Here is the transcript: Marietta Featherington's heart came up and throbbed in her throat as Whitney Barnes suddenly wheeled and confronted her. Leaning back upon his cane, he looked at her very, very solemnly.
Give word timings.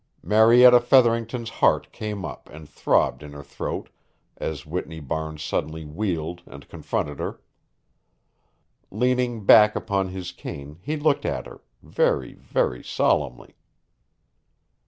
Marietta 0.23 0.79
Featherington's 0.79 1.51
heart 1.61 1.91
came 1.91 2.25
up 2.25 2.49
and 2.49 2.67
throbbed 2.67 3.21
in 3.21 3.33
her 3.33 3.43
throat 3.43 3.89
as 4.37 4.65
Whitney 4.65 4.99
Barnes 4.99 5.43
suddenly 5.43 5.85
wheeled 5.85 6.41
and 6.47 6.67
confronted 6.67 7.19
her. 7.19 7.39
Leaning 8.89 9.45
back 9.45 9.75
upon 9.75 10.07
his 10.09 10.31
cane, 10.31 10.79
he 10.81 10.97
looked 10.97 11.23
at 11.23 11.45
her 11.45 11.61
very, 11.83 12.33
very 12.33 12.83
solemnly. 12.83 13.53